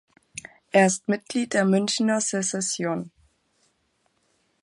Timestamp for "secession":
2.21-3.11